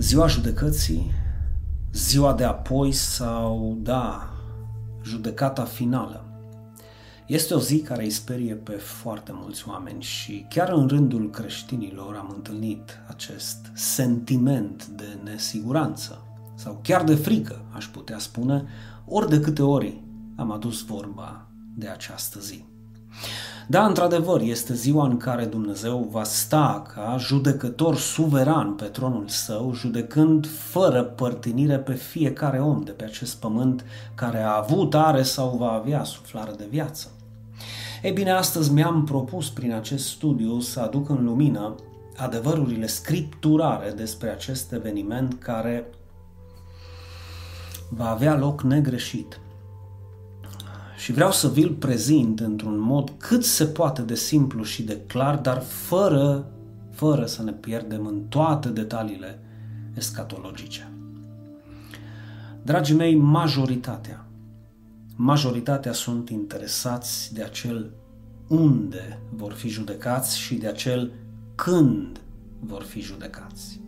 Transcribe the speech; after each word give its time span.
Ziua 0.00 0.26
judecății, 0.26 1.12
ziua 1.92 2.34
de 2.34 2.44
apoi 2.44 2.92
sau, 2.92 3.78
da, 3.82 4.30
judecata 5.02 5.64
finală. 5.64 6.24
Este 7.26 7.54
o 7.54 7.60
zi 7.60 7.80
care 7.80 8.02
îi 8.02 8.10
sperie 8.10 8.54
pe 8.54 8.72
foarte 8.72 9.30
mulți 9.34 9.68
oameni 9.68 10.02
și 10.02 10.46
chiar 10.48 10.68
în 10.68 10.88
rândul 10.88 11.30
creștinilor 11.30 12.16
am 12.16 12.32
întâlnit 12.34 13.00
acest 13.08 13.70
sentiment 13.74 14.86
de 14.86 15.18
nesiguranță 15.24 16.22
sau 16.54 16.80
chiar 16.82 17.04
de 17.04 17.14
frică, 17.14 17.64
aș 17.74 17.86
putea 17.86 18.18
spune, 18.18 18.64
ori 19.04 19.28
de 19.28 19.40
câte 19.40 19.62
ori 19.62 20.02
am 20.36 20.50
adus 20.50 20.84
vorba 20.84 21.46
de 21.74 21.88
această 21.88 22.40
zi. 22.40 22.64
Da, 23.70 23.86
într-adevăr, 23.86 24.40
este 24.40 24.74
ziua 24.74 25.06
în 25.06 25.16
care 25.16 25.44
Dumnezeu 25.44 26.08
va 26.10 26.24
sta 26.24 26.82
ca 26.94 27.16
judecător 27.18 27.96
suveran 27.96 28.74
pe 28.74 28.84
tronul 28.84 29.24
său, 29.26 29.74
judecând 29.74 30.46
fără 30.46 31.02
părtinire 31.02 31.78
pe 31.78 31.94
fiecare 31.94 32.58
om 32.60 32.82
de 32.82 32.90
pe 32.90 33.04
acest 33.04 33.36
pământ 33.36 33.84
care 34.14 34.38
a 34.38 34.56
avut, 34.56 34.94
are 34.94 35.22
sau 35.22 35.56
va 35.58 35.72
avea 35.72 36.04
suflare 36.04 36.50
de 36.56 36.66
viață. 36.70 37.08
Ei 38.02 38.12
bine, 38.12 38.30
astăzi 38.30 38.72
mi-am 38.72 39.04
propus 39.04 39.50
prin 39.50 39.72
acest 39.72 40.06
studiu 40.06 40.60
să 40.60 40.80
aduc 40.80 41.08
în 41.08 41.24
lumină 41.24 41.74
adevărurile 42.16 42.86
scripturare 42.86 43.90
despre 43.90 44.28
acest 44.28 44.72
eveniment 44.72 45.34
care 45.38 45.90
va 47.88 48.10
avea 48.10 48.36
loc 48.36 48.62
negreșit. 48.62 49.40
Și 50.98 51.12
vreau 51.12 51.32
să 51.32 51.48
vi-l 51.48 51.70
prezint 51.72 52.40
într-un 52.40 52.78
mod 52.78 53.12
cât 53.16 53.44
se 53.44 53.66
poate 53.66 54.02
de 54.02 54.14
simplu 54.14 54.62
și 54.62 54.82
de 54.82 55.00
clar, 55.06 55.36
dar 55.36 55.60
fără, 55.60 56.50
fără 56.90 57.26
să 57.26 57.42
ne 57.42 57.52
pierdem 57.52 58.06
în 58.06 58.22
toate 58.28 58.68
detaliile 58.68 59.38
escatologice. 59.96 60.92
Dragii 62.62 62.94
mei, 62.94 63.14
majoritatea, 63.14 64.26
majoritatea 65.16 65.92
sunt 65.92 66.28
interesați 66.28 67.34
de 67.34 67.42
acel 67.42 67.90
unde 68.48 69.20
vor 69.30 69.52
fi 69.52 69.68
judecați 69.68 70.38
și 70.38 70.54
de 70.54 70.66
acel 70.66 71.12
când 71.54 72.20
vor 72.60 72.82
fi 72.82 73.00
judecați. 73.00 73.80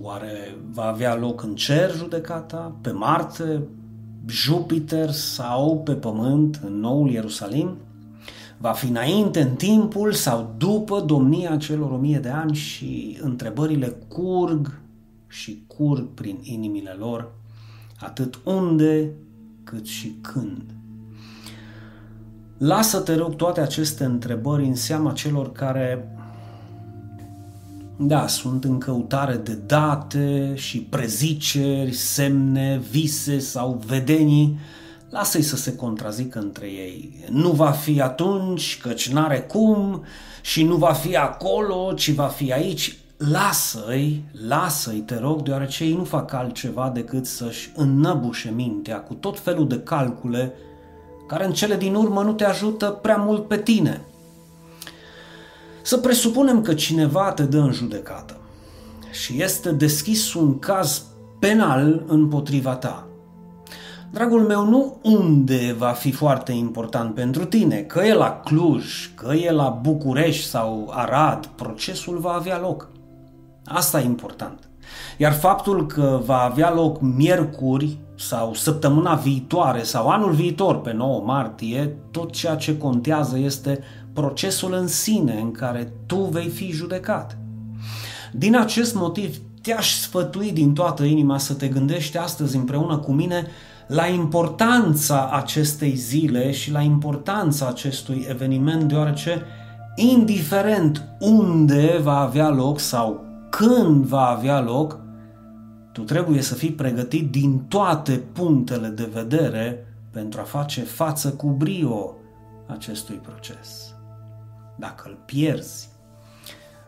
Oare 0.00 0.56
va 0.72 0.84
avea 0.84 1.14
loc 1.14 1.42
în 1.42 1.54
cer 1.54 1.94
judecata, 1.94 2.76
pe 2.80 2.90
Marte, 2.90 3.62
Jupiter 4.26 5.10
sau 5.10 5.80
pe 5.84 5.92
pământ, 5.92 6.60
în 6.64 6.80
noul 6.80 7.10
Ierusalim? 7.10 7.76
Va 8.58 8.72
fi 8.72 8.88
înainte, 8.88 9.40
în 9.40 9.54
timpul 9.54 10.12
sau 10.12 10.54
după 10.56 11.00
domnia 11.00 11.56
celor 11.56 11.90
o 11.90 11.96
mie 11.96 12.18
de 12.18 12.28
ani 12.28 12.54
și 12.54 13.18
întrebările 13.20 13.96
curg 14.08 14.80
și 15.26 15.64
curg 15.66 16.08
prin 16.14 16.38
inimile 16.42 16.90
lor, 16.90 17.32
atât 18.00 18.40
unde 18.44 19.12
cât 19.64 19.86
și 19.86 20.14
când. 20.20 20.62
Lasă, 22.58 23.00
te 23.00 23.14
rog, 23.14 23.34
toate 23.34 23.60
aceste 23.60 24.04
întrebări 24.04 24.64
în 24.64 24.74
seama 24.74 25.12
celor 25.12 25.52
care 25.52 26.14
da, 28.02 28.26
sunt 28.26 28.64
în 28.64 28.78
căutare 28.78 29.34
de 29.34 29.58
date 29.66 30.52
și 30.54 30.78
preziceri, 30.78 31.92
semne, 31.92 32.82
vise 32.90 33.38
sau 33.38 33.82
vedenii. 33.86 34.58
Lasă-i 35.10 35.42
să 35.42 35.56
se 35.56 35.76
contrazică 35.76 36.38
între 36.38 36.66
ei. 36.66 37.24
Nu 37.30 37.50
va 37.50 37.70
fi 37.70 38.00
atunci, 38.00 38.78
căci 38.82 39.08
n-are 39.08 39.40
cum, 39.40 40.04
și 40.42 40.64
nu 40.64 40.76
va 40.76 40.92
fi 40.92 41.16
acolo, 41.16 41.92
ci 41.92 42.10
va 42.10 42.26
fi 42.26 42.52
aici. 42.52 42.98
Lasă-i, 43.16 44.22
lasă-i, 44.48 44.98
te 44.98 45.18
rog, 45.18 45.42
deoarece 45.42 45.84
ei 45.84 45.94
nu 45.94 46.04
fac 46.04 46.32
altceva 46.32 46.90
decât 46.94 47.26
să-și 47.26 47.70
înnăbușe 47.74 48.52
mintea 48.54 49.00
cu 49.00 49.14
tot 49.14 49.40
felul 49.40 49.68
de 49.68 49.80
calcule 49.80 50.52
care 51.26 51.44
în 51.44 51.52
cele 51.52 51.76
din 51.76 51.94
urmă 51.94 52.22
nu 52.22 52.32
te 52.32 52.44
ajută 52.44 52.86
prea 52.86 53.16
mult 53.16 53.48
pe 53.48 53.56
tine– 53.58 54.00
să 55.82 55.96
presupunem 55.96 56.62
că 56.62 56.74
cineva 56.74 57.32
te 57.32 57.42
dă 57.42 57.58
în 57.58 57.72
judecată 57.72 58.36
și 59.10 59.42
este 59.42 59.72
deschis 59.72 60.34
un 60.34 60.58
caz 60.58 61.04
penal 61.38 62.04
împotriva 62.06 62.74
ta. 62.74 63.04
Dragul 64.12 64.40
meu, 64.40 64.68
nu 64.68 64.98
unde 65.02 65.74
va 65.78 65.90
fi 65.90 66.12
foarte 66.12 66.52
important 66.52 67.14
pentru 67.14 67.44
tine, 67.44 67.76
că 67.76 68.04
e 68.04 68.14
la 68.14 68.40
Cluj, 68.44 69.14
că 69.14 69.34
e 69.34 69.50
la 69.50 69.78
București 69.82 70.46
sau 70.46 70.90
Arad, 70.92 71.46
procesul 71.46 72.18
va 72.18 72.32
avea 72.32 72.58
loc. 72.60 72.88
Asta 73.64 74.00
e 74.00 74.04
important. 74.04 74.68
Iar 75.16 75.32
faptul 75.32 75.86
că 75.86 76.20
va 76.24 76.40
avea 76.40 76.72
loc 76.72 77.00
miercuri 77.00 77.98
sau 78.16 78.54
săptămâna 78.54 79.14
viitoare 79.14 79.82
sau 79.82 80.08
anul 80.08 80.32
viitor 80.32 80.80
pe 80.80 80.92
9 80.92 81.22
martie, 81.24 81.96
tot 82.10 82.32
ceea 82.32 82.54
ce 82.56 82.78
contează 82.78 83.38
este 83.38 83.80
procesul 84.12 84.72
în 84.72 84.86
sine 84.86 85.40
în 85.40 85.50
care 85.50 85.92
tu 86.06 86.16
vei 86.16 86.48
fi 86.48 86.70
judecat. 86.70 87.38
Din 88.32 88.56
acest 88.56 88.94
motiv 88.94 89.36
te-aș 89.62 89.94
sfătui 89.94 90.52
din 90.52 90.74
toată 90.74 91.04
inima 91.04 91.38
să 91.38 91.54
te 91.54 91.68
gândești 91.68 92.18
astăzi 92.18 92.56
împreună 92.56 92.98
cu 92.98 93.12
mine 93.12 93.46
la 93.86 94.06
importanța 94.06 95.30
acestei 95.32 95.94
zile 95.94 96.50
și 96.50 96.70
la 96.70 96.80
importanța 96.80 97.66
acestui 97.66 98.26
eveniment, 98.28 98.82
deoarece 98.82 99.42
indiferent 99.96 101.08
unde 101.20 102.00
va 102.02 102.18
avea 102.18 102.48
loc 102.48 102.78
sau 102.78 103.24
când 103.50 104.04
va 104.04 104.26
avea 104.26 104.60
loc, 104.60 104.98
tu 105.92 106.02
trebuie 106.02 106.42
să 106.42 106.54
fii 106.54 106.72
pregătit 106.72 107.30
din 107.30 107.58
toate 107.68 108.12
punctele 108.12 108.88
de 108.88 109.10
vedere 109.12 109.86
pentru 110.10 110.40
a 110.40 110.44
face 110.44 110.80
față 110.80 111.28
cu 111.28 111.48
brio 111.48 112.14
acestui 112.66 113.16
proces. 113.16 113.94
Dacă 114.80 115.08
îl 115.08 115.22
pierzi, 115.24 115.88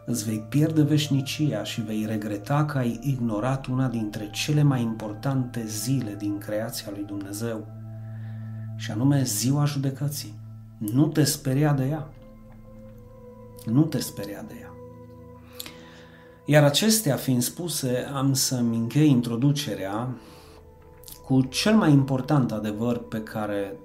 îți 0.07 0.25
vei 0.25 0.41
pierde 0.41 0.83
veșnicia 0.83 1.65
și 1.65 1.81
vei 1.81 2.07
regreta 2.07 2.65
că 2.65 2.79
ai 2.79 2.99
ignorat 3.03 3.67
una 3.67 3.89
dintre 3.89 4.31
cele 4.31 4.63
mai 4.63 4.83
importante 4.83 5.67
zile 5.67 6.15
din 6.19 6.39
creația 6.39 6.91
lui 6.95 7.05
Dumnezeu, 7.05 7.67
și 8.77 8.91
anume 8.91 9.23
ziua 9.23 9.65
judecății. 9.65 10.35
Nu 10.79 11.07
te 11.07 11.25
speria 11.25 11.73
de 11.73 11.87
ea. 11.87 12.09
Nu 13.67 13.83
te 13.83 13.99
speria 13.99 14.45
de 14.49 14.55
ea. 14.61 14.71
Iar 16.45 16.65
acestea 16.65 17.17
fiind 17.17 17.43
spuse, 17.43 18.11
am 18.15 18.35
să-mi 18.35 18.77
închei 18.77 19.11
introducerea 19.11 20.17
cu 21.25 21.43
cel 21.43 21.75
mai 21.75 21.93
important 21.93 22.53
adevăr 22.53 22.99
pe 22.99 23.23
care 23.23 23.77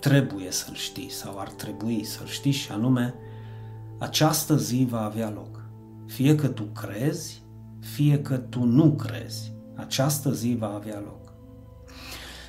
trebuie 0.00 0.50
să-l 0.50 0.74
știi 0.74 1.10
sau 1.10 1.38
ar 1.38 1.48
trebui 1.48 2.04
să-l 2.04 2.26
știi 2.26 2.50
și 2.50 2.70
anume 2.70 3.14
această 3.98 4.56
zi 4.56 4.86
va 4.90 5.04
avea 5.04 5.30
loc. 5.30 5.62
Fie 6.06 6.34
că 6.34 6.48
tu 6.48 6.62
crezi, 6.62 7.42
fie 7.80 8.22
că 8.22 8.36
tu 8.36 8.64
nu 8.64 8.92
crezi, 8.92 9.52
această 9.74 10.32
zi 10.32 10.56
va 10.58 10.74
avea 10.74 11.02
loc. 11.04 11.32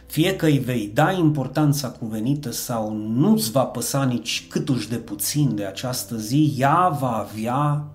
Fie 0.05 0.35
că 0.35 0.45
îi 0.45 0.59
vei 0.59 0.87
da 0.87 1.11
importanța 1.11 1.91
cuvenită 1.91 2.51
sau 2.51 2.93
nu-ți 2.93 3.51
va 3.51 3.65
păsa 3.65 4.03
nici 4.03 4.47
câtuși 4.49 4.89
de 4.89 4.97
puțin 4.97 5.55
de 5.55 5.65
această 5.65 6.17
zi, 6.17 6.55
ea 6.57 6.97
va 6.99 7.17
avea 7.17 7.87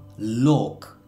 loc 0.42 0.98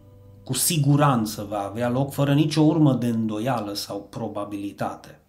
cu 0.43 0.53
siguranță 0.53 1.45
va 1.49 1.59
avea 1.59 1.89
loc 1.89 2.13
fără 2.13 2.33
nicio 2.33 2.61
urmă 2.61 2.93
de 2.93 3.07
îndoială 3.07 3.73
sau 3.73 4.07
probabilitate. 4.09 5.19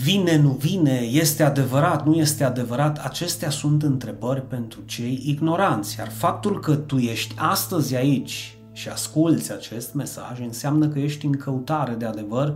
Vine, 0.00 0.36
nu 0.36 0.48
vine, 0.48 0.98
este 0.98 1.42
adevărat, 1.42 2.06
nu 2.06 2.14
este 2.14 2.44
adevărat, 2.44 2.98
acestea 2.98 3.50
sunt 3.50 3.82
întrebări 3.82 4.46
pentru 4.46 4.80
cei 4.84 5.22
ignoranți, 5.24 5.98
iar 5.98 6.08
faptul 6.08 6.60
că 6.60 6.74
tu 6.74 6.96
ești 6.96 7.34
astăzi 7.38 7.96
aici 7.96 8.56
și 8.72 8.88
asculți 8.88 9.52
acest 9.52 9.94
mesaj 9.94 10.40
înseamnă 10.40 10.88
că 10.88 10.98
ești 10.98 11.26
în 11.26 11.32
căutare 11.32 11.94
de 11.94 12.04
adevăr 12.04 12.54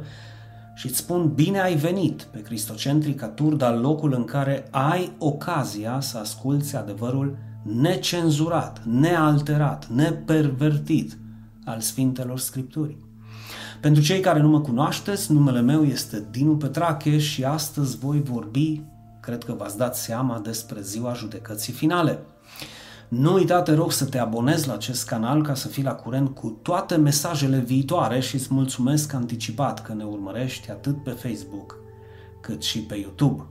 și 0.75 0.87
îți 0.87 0.97
spun 0.97 1.33
bine 1.35 1.61
ai 1.61 1.75
venit 1.75 2.23
pe 2.23 2.43
Cristocentrica 2.43 3.29
Turda, 3.29 3.75
locul 3.75 4.12
în 4.12 4.25
care 4.25 4.69
ai 4.71 5.12
ocazia 5.19 6.00
să 6.00 6.19
asculți 6.19 6.77
adevărul 6.77 7.37
necenzurat, 7.62 8.83
nealterat, 8.85 9.87
nepervertit 9.87 11.19
al 11.65 11.81
Sfintelor 11.81 12.38
Scripturii. 12.38 13.06
Pentru 13.81 14.02
cei 14.02 14.20
care 14.20 14.40
nu 14.40 14.49
mă 14.49 14.61
cunoașteți, 14.61 15.32
numele 15.32 15.61
meu 15.61 15.84
este 15.84 16.28
Dinu 16.31 16.56
Petrache 16.56 17.19
și 17.19 17.44
astăzi 17.44 17.99
voi 17.99 18.23
vorbi, 18.23 18.82
cred 19.20 19.44
că 19.44 19.52
v-ați 19.52 19.76
dat 19.76 19.96
seama, 19.96 20.38
despre 20.38 20.81
ziua 20.81 21.12
judecății 21.12 21.73
finale. 21.73 22.19
Nu 23.08 23.32
uita, 23.32 23.62
te 23.62 23.75
rog, 23.75 23.93
să 23.93 24.05
te 24.05 24.19
abonezi 24.19 24.67
la 24.67 24.75
acest 24.75 25.06
canal 25.06 25.43
ca 25.43 25.55
să 25.55 25.69
fii 25.69 25.82
la 25.82 25.94
curent 25.94 26.34
cu 26.34 26.58
toate 26.62 26.96
mesajele 26.96 27.58
viitoare 27.58 28.20
și 28.20 28.34
îți 28.34 28.55
mulțumesc 28.55 29.12
anticipat 29.12 29.82
că 29.82 29.93
ne 29.93 30.05
urmărești 30.05 30.70
atât 30.70 31.02
pe 31.02 31.11
Facebook 31.11 31.76
cât 32.40 32.62
și 32.62 32.78
pe 32.78 32.94
YouTube. 32.94 33.44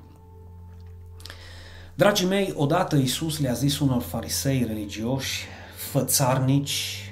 Dragii 1.96 2.28
mei, 2.28 2.54
odată 2.56 2.96
Iisus 2.96 3.40
le-a 3.40 3.54
zis 3.54 3.80
unor 3.80 4.02
farisei 4.02 4.64
religioși, 4.64 5.46
fățarnici, 5.92 7.10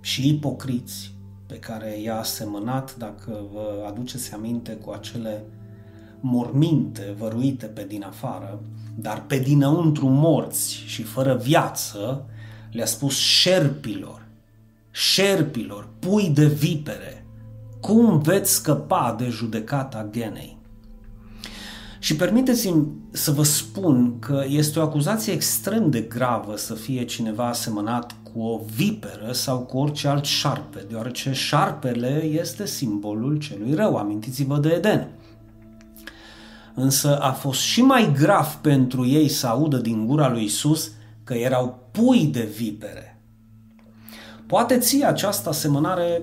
și 0.00 0.28
ipocriți 0.28 1.14
pe 1.50 1.58
care 1.58 2.00
i-a 2.00 2.18
asemănat, 2.18 2.96
dacă 2.96 3.44
vă 3.52 3.84
aduceți 3.86 4.34
aminte, 4.34 4.72
cu 4.72 4.90
acele 4.90 5.44
morminte 6.20 7.14
văruite 7.18 7.66
pe 7.66 7.84
din 7.88 8.02
afară, 8.02 8.60
dar 8.96 9.24
pe 9.26 9.38
dinăuntru 9.38 10.06
morți 10.06 10.74
și 10.86 11.02
fără 11.02 11.34
viață, 11.34 12.26
le-a 12.72 12.86
spus 12.86 13.16
șerpilor, 13.16 14.26
șerpilor, 14.90 15.88
pui 15.98 16.28
de 16.28 16.46
vipere, 16.46 17.26
cum 17.80 18.18
veți 18.18 18.52
scăpa 18.52 19.14
de 19.18 19.28
judecata 19.28 20.08
genei? 20.10 20.58
Și 21.98 22.16
permiteți-mi 22.16 22.86
să 23.10 23.30
vă 23.30 23.42
spun 23.42 24.18
că 24.18 24.44
este 24.48 24.78
o 24.78 24.82
acuzație 24.82 25.32
extrem 25.32 25.90
de 25.90 26.00
gravă 26.00 26.56
să 26.56 26.74
fie 26.74 27.04
cineva 27.04 27.46
asemănat 27.46 28.14
cu 28.32 28.40
o 28.40 28.60
viperă 28.74 29.32
sau 29.32 29.58
cu 29.58 29.78
orice 29.78 30.08
alt 30.08 30.24
șarpe, 30.24 30.84
deoarece 30.88 31.32
șarpele 31.32 32.22
este 32.24 32.66
simbolul 32.66 33.36
celui 33.36 33.74
rău. 33.74 33.96
Amintiți-vă 33.96 34.58
de 34.58 34.68
Eden. 34.68 35.08
Însă 36.74 37.18
a 37.20 37.32
fost 37.32 37.60
și 37.60 37.82
mai 37.82 38.12
grav 38.18 38.46
pentru 38.46 39.06
ei 39.06 39.28
să 39.28 39.46
audă 39.46 39.76
din 39.76 40.06
gura 40.06 40.30
lui 40.30 40.44
Isus 40.44 40.90
că 41.24 41.34
erau 41.34 41.78
pui 41.90 42.26
de 42.26 42.48
vipere. 42.56 43.20
Poate 44.46 44.78
ție 44.78 45.04
această 45.04 45.48
asemănare 45.48 46.22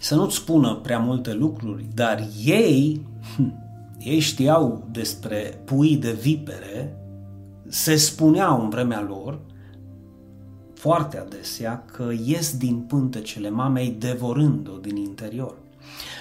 să 0.00 0.14
nu-ți 0.14 0.36
spună 0.36 0.74
prea 0.74 0.98
multe 0.98 1.32
lucruri, 1.32 1.84
dar 1.94 2.28
ei, 2.44 3.06
ei 3.98 4.18
știau 4.18 4.88
despre 4.90 5.60
pui 5.64 5.96
de 5.96 6.12
vipere, 6.12 6.96
se 7.68 7.96
spuneau 7.96 8.62
în 8.62 8.68
vremea 8.68 9.02
lor 9.08 9.40
foarte 10.80 11.18
adesea 11.18 11.84
că 11.92 12.10
ies 12.24 12.56
din 12.56 12.78
pântecele 12.78 13.50
mamei 13.50 13.96
devorând-o 13.98 14.76
din 14.76 14.96
interior. 14.96 15.54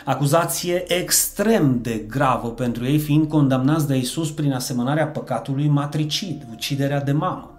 Acuzație 0.05 0.93
extrem 0.93 1.79
de 1.81 2.05
gravă 2.07 2.51
pentru 2.51 2.85
ei 2.85 2.99
fiind 2.99 3.27
condamnați 3.27 3.87
de 3.87 3.97
Isus 3.97 4.31
prin 4.31 4.53
asemănarea 4.53 5.07
păcatului 5.07 5.67
matricid, 5.67 6.47
uciderea 6.51 7.01
de 7.01 7.11
mamă. 7.11 7.57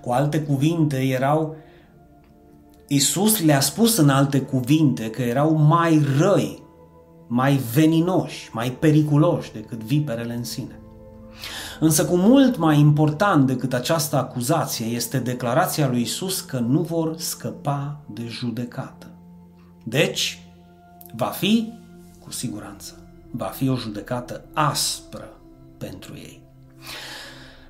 Cu 0.00 0.10
alte 0.10 0.40
cuvinte, 0.40 0.96
erau 0.96 1.56
Isus 2.88 3.44
le-a 3.44 3.60
spus 3.60 3.96
în 3.96 4.08
alte 4.08 4.40
cuvinte 4.40 5.10
că 5.10 5.22
erau 5.22 5.54
mai 5.54 6.06
răi, 6.18 6.62
mai 7.26 7.60
veninoși, 7.74 8.50
mai 8.52 8.70
periculoși 8.70 9.52
decât 9.52 9.82
viperele 9.82 10.34
în 10.34 10.44
sine. 10.44 10.80
Însă 11.80 12.04
cu 12.04 12.16
mult 12.16 12.56
mai 12.56 12.78
important 12.78 13.46
decât 13.46 13.72
această 13.72 14.16
acuzație 14.16 14.86
este 14.86 15.18
declarația 15.18 15.88
lui 15.88 16.00
Isus 16.00 16.40
că 16.40 16.58
nu 16.58 16.80
vor 16.80 17.14
scăpa 17.18 18.00
de 18.12 18.26
judecată. 18.26 19.06
Deci, 19.84 20.40
va 21.16 21.26
fi, 21.26 21.72
cu 22.24 22.32
siguranță, 22.32 22.92
va 23.30 23.46
fi 23.46 23.68
o 23.68 23.76
judecată 23.76 24.44
aspră 24.52 25.28
pentru 25.78 26.14
ei. 26.14 26.42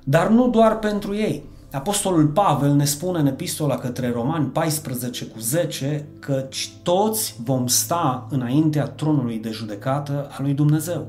Dar 0.03 0.27
nu 0.27 0.49
doar 0.49 0.79
pentru 0.79 1.15
ei. 1.15 1.43
Apostolul 1.71 2.27
Pavel 2.27 2.73
ne 2.73 2.85
spune 2.85 3.19
în 3.19 3.25
epistola 3.25 3.77
către 3.77 4.11
Romani 4.11 4.45
14 4.45 5.25
cu 5.25 5.39
10 5.39 6.05
că 6.19 6.47
toți 6.83 7.35
vom 7.43 7.67
sta 7.67 8.27
înaintea 8.29 8.87
tronului 8.87 9.37
de 9.37 9.49
judecată 9.49 10.27
a 10.31 10.41
lui 10.41 10.53
Dumnezeu. 10.53 11.07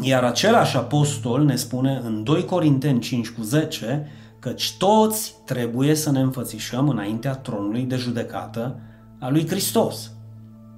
Iar 0.00 0.24
același 0.24 0.76
apostol 0.76 1.44
ne 1.44 1.56
spune 1.56 2.00
în 2.04 2.24
2 2.24 2.44
Corinteni 2.44 3.00
5 3.00 3.30
cu 3.30 3.42
10 3.42 4.06
căci 4.38 4.76
toți 4.78 5.34
trebuie 5.44 5.94
să 5.94 6.10
ne 6.10 6.20
înfățișăm 6.20 6.88
înaintea 6.88 7.34
tronului 7.34 7.82
de 7.82 7.96
judecată 7.96 8.78
a 9.18 9.28
lui 9.28 9.48
Hristos. 9.48 10.10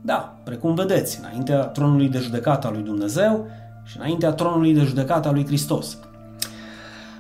Da, 0.03 0.41
precum 0.45 0.75
vedeți, 0.75 1.19
înaintea 1.21 1.65
tronului 1.65 2.09
de 2.09 2.19
judecată 2.19 2.67
a 2.67 2.71
lui 2.71 2.83
Dumnezeu 2.83 3.47
și 3.85 3.97
înaintea 3.97 4.33
tronului 4.33 4.75
de 4.75 4.81
judecată 4.81 5.29
a 5.29 5.33
lui 5.33 5.47
Hristos. 5.47 5.99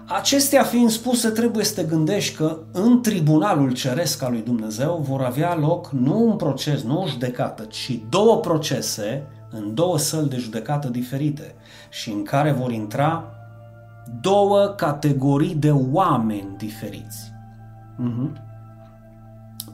Acestea 0.06 0.62
fiind 0.62 0.90
spuse, 0.90 1.28
trebuie 1.28 1.64
să 1.64 1.74
te 1.74 1.88
gândești 1.88 2.36
că 2.36 2.58
în 2.72 3.02
tribunalul 3.02 3.72
ceresc 3.72 4.22
al 4.22 4.30
lui 4.30 4.42
Dumnezeu 4.42 5.04
vor 5.08 5.22
avea 5.22 5.56
loc 5.56 5.90
nu 5.90 6.28
un 6.28 6.36
proces, 6.36 6.82
nu 6.82 7.02
o 7.02 7.06
judecată, 7.06 7.62
ci 7.62 8.00
două 8.08 8.36
procese 8.36 9.26
în 9.56 9.74
două 9.74 9.98
săli 9.98 10.28
de 10.28 10.36
judecată 10.36 10.88
diferite 10.88 11.54
și 11.90 12.10
în 12.10 12.22
care 12.22 12.52
vor 12.52 12.72
intra 12.72 13.24
două 14.20 14.66
categorii 14.66 15.54
de 15.54 15.70
oameni 15.70 16.54
diferiți. 16.56 17.32
Uh-huh. 17.98 18.42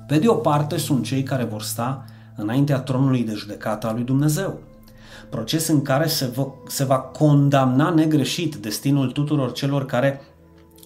Pe 0.06 0.18
de 0.18 0.28
o 0.28 0.34
parte 0.34 0.76
sunt 0.76 1.04
cei 1.04 1.22
care 1.22 1.44
vor 1.44 1.62
sta 1.62 2.04
înaintea 2.36 2.78
tronului 2.78 3.24
de 3.24 3.32
judecată 3.32 3.86
al 3.86 3.94
lui 3.94 4.04
Dumnezeu, 4.04 4.58
proces 5.30 5.68
în 5.68 5.82
care 5.82 6.06
se 6.06 6.26
va, 6.26 6.46
se 6.66 6.84
va 6.84 6.98
condamna 6.98 7.90
negreșit 7.90 8.54
destinul 8.54 9.10
tuturor 9.10 9.52
celor 9.52 9.86
care 9.86 10.20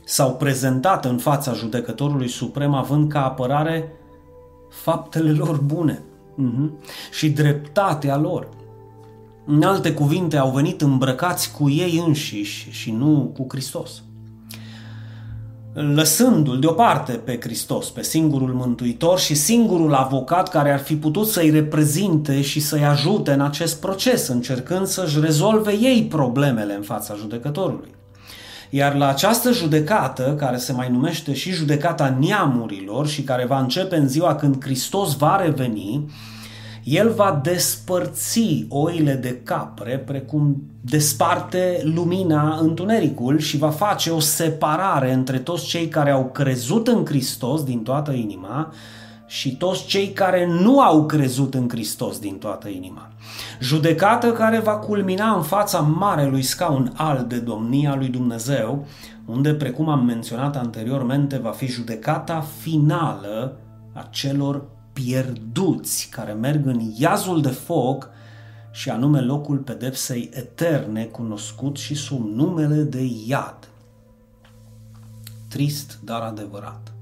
s-au 0.04 0.34
prezentat 0.34 1.04
în 1.04 1.18
fața 1.18 1.52
judecătorului 1.52 2.28
suprem 2.28 2.74
având 2.74 3.10
ca 3.10 3.24
apărare 3.24 3.92
faptele 4.70 5.30
lor 5.30 5.56
bune 5.56 6.02
uh-huh. 6.02 6.70
și 7.10 7.30
dreptatea 7.30 8.16
lor. 8.16 8.48
În 9.46 9.62
alte 9.62 9.92
cuvinte, 9.92 10.36
au 10.36 10.50
venit 10.50 10.80
îmbrăcați 10.80 11.52
cu 11.52 11.70
ei 11.70 12.02
înșiși 12.06 12.68
și 12.70 12.90
nu 12.90 13.32
cu 13.36 13.46
Hristos. 13.48 14.02
Lăsându-l 15.72 16.60
deoparte 16.60 17.12
pe 17.12 17.38
Hristos, 17.40 17.90
pe 17.90 18.02
singurul 18.02 18.52
mântuitor 18.52 19.18
și 19.18 19.34
singurul 19.34 19.94
avocat 19.94 20.48
care 20.48 20.72
ar 20.72 20.78
fi 20.78 20.96
putut 20.96 21.26
să-i 21.26 21.50
reprezinte 21.50 22.40
și 22.42 22.60
să-i 22.60 22.84
ajute 22.84 23.32
în 23.32 23.40
acest 23.40 23.80
proces, 23.80 24.28
încercând 24.28 24.86
să-și 24.86 25.20
rezolve 25.20 25.72
ei 25.72 26.04
problemele 26.04 26.74
în 26.74 26.82
fața 26.82 27.14
judecătorului. 27.14 27.94
Iar 28.70 28.94
la 28.94 29.08
această 29.08 29.52
judecată, 29.52 30.34
care 30.38 30.56
se 30.56 30.72
mai 30.72 30.90
numește 30.90 31.34
și 31.34 31.50
judecata 31.50 32.16
neamurilor 32.20 33.06
și 33.06 33.22
care 33.22 33.46
va 33.46 33.60
începe 33.60 33.96
în 33.96 34.08
ziua 34.08 34.34
când 34.34 34.64
Hristos 34.64 35.16
va 35.16 35.40
reveni, 35.44 36.04
el 36.84 37.08
va 37.08 37.40
despărți 37.42 38.66
oile 38.68 39.14
de 39.14 39.40
capre 39.42 39.98
precum 39.98 40.62
desparte 40.80 41.80
lumina 41.84 42.58
întunericul 42.60 43.38
și 43.38 43.56
va 43.56 43.70
face 43.70 44.10
o 44.10 44.18
separare 44.18 45.12
între 45.12 45.38
toți 45.38 45.66
cei 45.66 45.88
care 45.88 46.10
au 46.10 46.24
crezut 46.24 46.88
în 46.88 47.04
Hristos 47.04 47.64
din 47.64 47.82
toată 47.82 48.12
inima 48.12 48.72
și 49.26 49.56
toți 49.56 49.86
cei 49.86 50.08
care 50.08 50.46
nu 50.46 50.80
au 50.80 51.06
crezut 51.06 51.54
în 51.54 51.68
Hristos 51.68 52.18
din 52.18 52.38
toată 52.38 52.68
inima. 52.68 53.10
Judecată 53.60 54.32
care 54.32 54.58
va 54.58 54.76
culmina 54.76 55.34
în 55.34 55.42
fața 55.42 55.80
marelui 55.80 56.42
scaun 56.42 56.92
al 56.96 57.24
de 57.28 57.38
domnia 57.38 57.94
lui 57.94 58.08
Dumnezeu, 58.08 58.86
unde, 59.26 59.54
precum 59.54 59.88
am 59.88 60.04
menționat 60.04 60.56
anteriormente, 60.56 61.38
va 61.38 61.50
fi 61.50 61.66
judecata 61.66 62.44
finală 62.60 63.58
a 63.92 64.08
celor 64.10 64.73
pierduți 64.94 66.08
care 66.10 66.32
merg 66.32 66.66
în 66.66 66.80
iazul 66.96 67.42
de 67.42 67.48
foc 67.48 68.08
și 68.70 68.90
anume 68.90 69.20
locul 69.20 69.56
pedepsei 69.56 70.30
eterne 70.32 71.04
cunoscut 71.04 71.76
și 71.76 71.94
sub 71.94 72.34
numele 72.34 72.82
de 72.82 73.10
iad. 73.26 73.68
Trist, 75.48 75.98
dar 76.04 76.20
adevărat. 76.20 76.92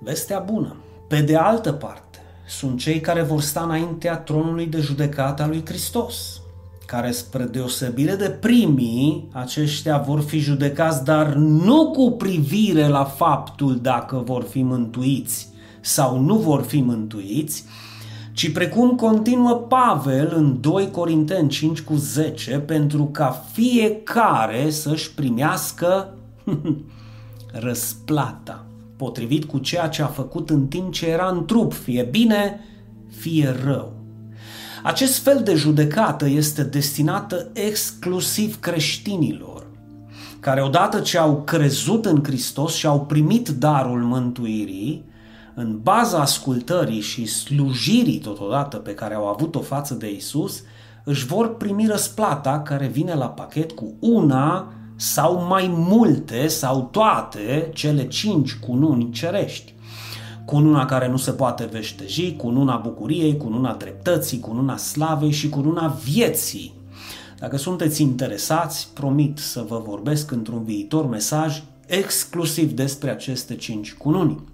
Vestea 0.00 0.38
bună. 0.38 0.76
Pe 1.08 1.20
de 1.20 1.36
altă 1.36 1.72
parte, 1.72 2.18
sunt 2.48 2.78
cei 2.78 3.00
care 3.00 3.22
vor 3.22 3.40
sta 3.40 3.60
înaintea 3.60 4.16
tronului 4.16 4.66
de 4.66 4.80
judecată 4.80 5.42
a 5.42 5.46
lui 5.46 5.62
Hristos, 5.64 6.40
care 6.86 7.10
spre 7.10 7.44
deosebire 7.44 8.14
de 8.14 8.30
primii, 8.30 9.28
aceștia 9.32 9.98
vor 9.98 10.20
fi 10.20 10.38
judecați, 10.38 11.04
dar 11.04 11.34
nu 11.34 11.90
cu 11.90 12.10
privire 12.10 12.86
la 12.86 13.04
faptul 13.04 13.80
dacă 13.80 14.16
vor 14.16 14.42
fi 14.42 14.62
mântuiți, 14.62 15.48
sau 15.84 16.20
nu 16.20 16.36
vor 16.36 16.62
fi 16.62 16.80
mântuiți, 16.80 17.64
ci 18.32 18.52
precum 18.52 18.90
continuă 18.90 19.54
Pavel 19.54 20.32
în 20.36 20.60
2 20.60 20.90
Corinteni 20.90 21.48
5 21.48 21.80
cu 21.80 21.94
10, 21.94 22.58
pentru 22.58 23.04
ca 23.04 23.44
fiecare 23.52 24.70
să-și 24.70 25.12
primească 25.14 26.14
răsplata, 27.66 28.66
potrivit 28.96 29.44
cu 29.44 29.58
ceea 29.58 29.88
ce 29.88 30.02
a 30.02 30.06
făcut 30.06 30.50
în 30.50 30.66
timp 30.66 30.92
ce 30.92 31.06
era 31.06 31.28
în 31.28 31.44
trup, 31.44 31.72
fie 31.72 32.08
bine, 32.10 32.60
fie 33.08 33.54
rău. 33.64 33.92
Acest 34.82 35.18
fel 35.18 35.40
de 35.44 35.54
judecată 35.54 36.28
este 36.28 36.62
destinată 36.62 37.50
exclusiv 37.52 38.60
creștinilor, 38.60 39.66
care 40.40 40.62
odată 40.62 41.00
ce 41.00 41.18
au 41.18 41.42
crezut 41.42 42.04
în 42.04 42.22
Hristos 42.22 42.74
și 42.74 42.86
au 42.86 43.00
primit 43.00 43.48
darul 43.48 44.02
mântuirii, 44.02 45.04
în 45.54 45.78
baza 45.82 46.18
ascultării 46.18 47.00
și 47.00 47.26
slujirii 47.26 48.18
totodată 48.18 48.76
pe 48.76 48.94
care 48.94 49.14
au 49.14 49.26
avut-o 49.26 49.60
față 49.60 49.94
de 49.94 50.14
Isus, 50.14 50.62
își 51.04 51.26
vor 51.26 51.56
primi 51.56 51.86
răsplata 51.86 52.60
care 52.60 52.86
vine 52.86 53.14
la 53.14 53.28
pachet 53.28 53.72
cu 53.72 53.94
una 54.00 54.72
sau 54.96 55.46
mai 55.48 55.74
multe 55.76 56.46
sau 56.46 56.88
toate 56.92 57.70
cele 57.74 58.06
cinci 58.06 58.54
cununi 58.54 59.10
cerești. 59.10 59.74
cununa 60.44 60.84
care 60.84 61.08
nu 61.08 61.16
se 61.16 61.30
poate 61.30 61.64
veșteji, 61.64 62.36
cununa 62.36 62.76
bucuriei, 62.76 63.36
cununa 63.36 63.74
dreptății, 63.74 64.40
cununa 64.40 64.76
slavei 64.76 65.30
și 65.30 65.48
cununa 65.48 65.86
vieții. 66.04 66.74
Dacă 67.38 67.56
sunteți 67.56 68.02
interesați, 68.02 68.88
promit 68.94 69.38
să 69.38 69.64
vă 69.68 69.82
vorbesc 69.86 70.30
într-un 70.30 70.64
viitor 70.64 71.06
mesaj 71.06 71.62
exclusiv 71.86 72.72
despre 72.72 73.10
aceste 73.10 73.56
cinci 73.56 73.94
cununi. 73.94 74.52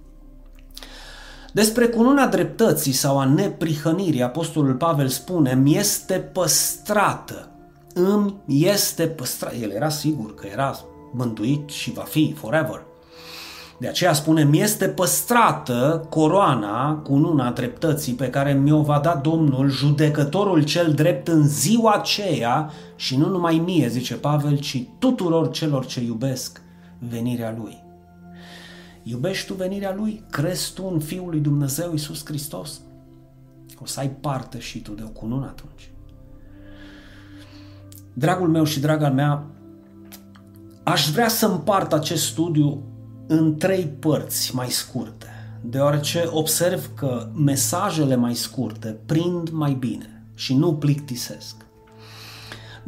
Despre 1.53 1.87
cununa 1.87 2.27
dreptății 2.27 2.93
sau 2.93 3.19
a 3.19 3.25
neprihănirii, 3.25 4.23
Apostolul 4.23 4.75
Pavel 4.75 5.09
spune, 5.09 5.55
mi 5.55 5.77
este 5.77 6.15
păstrată, 6.15 7.49
îmi 7.95 8.35
este 8.47 9.07
păstrată. 9.07 9.55
El 9.57 9.71
era 9.71 9.89
sigur 9.89 10.35
că 10.35 10.47
era 10.53 10.79
mântuit 11.13 11.69
și 11.69 11.93
va 11.93 12.03
fi 12.03 12.35
forever. 12.39 12.83
De 13.79 13.89
aceea 13.89 14.13
spune, 14.13 14.45
mi 14.45 14.61
este 14.61 14.89
păstrată 14.89 16.07
coroana, 16.09 16.95
cununa 16.95 17.51
dreptății 17.51 18.13
pe 18.13 18.31
care 18.31 18.53
mi-o 18.53 18.83
va 18.83 19.01
da 19.03 19.21
Domnul, 19.23 19.69
judecătorul 19.69 20.65
cel 20.65 20.93
drept 20.93 21.29
în 21.29 21.49
ziua 21.49 21.93
aceea 21.93 22.71
și 22.97 23.17
nu 23.17 23.29
numai 23.29 23.63
mie, 23.65 23.89
zice 23.89 24.15
Pavel, 24.15 24.59
ci 24.59 24.87
tuturor 24.99 25.51
celor 25.51 25.87
ce 25.87 26.01
iubesc 26.01 26.63
venirea 26.99 27.55
Lui. 27.59 27.90
Iubești 29.03 29.47
tu 29.47 29.55
venirea 29.55 29.95
Lui? 29.95 30.25
Crezi 30.31 30.73
tu 30.73 30.89
în 30.93 31.01
Fiul 31.01 31.31
lui 31.31 31.41
Dumnezeu 31.41 31.91
Iisus 31.91 32.25
Hristos? 32.25 32.81
O 33.83 33.87
să 33.87 34.01
ai 34.01 34.11
parte 34.11 34.59
și 34.59 34.83
tu 34.83 34.93
de 34.93 35.03
o 35.03 35.09
cunună 35.09 35.47
atunci. 35.47 35.91
Dragul 38.13 38.49
meu 38.49 38.65
și 38.65 38.81
draga 38.81 39.11
mea, 39.11 39.47
aș 40.83 41.11
vrea 41.11 41.29
să 41.29 41.47
împart 41.47 41.93
acest 41.93 42.25
studiu 42.25 42.83
în 43.27 43.57
trei 43.57 43.87
părți 43.87 44.55
mai 44.55 44.71
scurte, 44.71 45.27
deoarece 45.65 46.25
observ 46.31 46.95
că 46.95 47.29
mesajele 47.35 48.15
mai 48.15 48.35
scurte 48.35 48.97
prind 49.07 49.49
mai 49.49 49.73
bine 49.73 50.25
și 50.35 50.55
nu 50.55 50.75
plictisesc. 50.75 51.57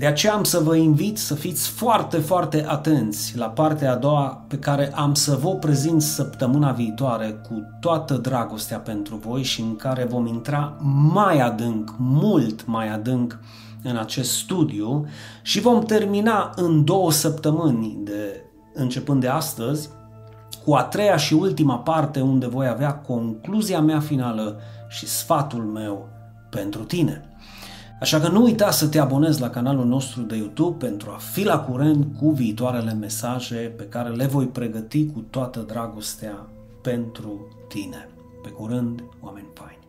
De 0.02 0.08
aceea 0.08 0.34
am 0.34 0.44
să 0.44 0.58
vă 0.58 0.76
invit 0.76 1.18
să 1.18 1.34
fiți 1.34 1.68
foarte, 1.68 2.18
foarte 2.18 2.64
atenți 2.68 3.36
la 3.36 3.46
partea 3.46 3.92
a 3.92 3.96
doua 3.96 4.44
pe 4.48 4.58
care 4.58 4.92
am 4.94 5.14
să 5.14 5.36
vă 5.36 5.54
prezint 5.54 6.02
săptămâna 6.02 6.72
viitoare 6.72 7.30
cu 7.48 7.62
toată 7.80 8.14
dragostea 8.14 8.78
pentru 8.78 9.16
voi 9.16 9.42
și 9.42 9.60
în 9.60 9.76
care 9.76 10.04
vom 10.04 10.26
intra 10.26 10.76
mai 11.12 11.40
adânc, 11.40 11.94
mult 11.98 12.66
mai 12.66 12.88
adânc 12.88 13.38
în 13.82 13.96
acest 13.96 14.30
studiu 14.30 15.06
și 15.42 15.60
vom 15.60 15.82
termina 15.82 16.52
în 16.56 16.84
două 16.84 17.10
săptămâni 17.10 17.98
de 18.04 18.44
începând 18.74 19.20
de 19.20 19.28
astăzi 19.28 19.88
cu 20.64 20.74
a 20.74 20.82
treia 20.82 21.16
și 21.16 21.34
ultima 21.34 21.78
parte 21.78 22.20
unde 22.20 22.46
voi 22.46 22.68
avea 22.68 22.94
concluzia 22.94 23.80
mea 23.80 24.00
finală 24.00 24.60
și 24.88 25.06
sfatul 25.06 25.62
meu 25.62 26.08
pentru 26.50 26.82
tine. 26.84 27.31
Așa 28.02 28.20
că 28.20 28.28
nu 28.28 28.42
uita 28.42 28.70
să 28.70 28.88
te 28.88 28.98
abonezi 28.98 29.40
la 29.40 29.50
canalul 29.50 29.86
nostru 29.86 30.22
de 30.22 30.36
YouTube 30.36 30.86
pentru 30.86 31.10
a 31.10 31.16
fi 31.16 31.44
la 31.44 31.58
curent 31.58 32.06
cu 32.18 32.30
viitoarele 32.30 32.92
mesaje 32.92 33.56
pe 33.76 33.84
care 33.84 34.08
le 34.08 34.26
voi 34.26 34.46
pregăti 34.46 35.06
cu 35.06 35.24
toată 35.30 35.60
dragostea 35.60 36.46
pentru 36.80 37.48
tine. 37.68 38.08
Pe 38.42 38.48
curând, 38.48 39.02
oameni 39.20 39.46
faini! 39.54 39.81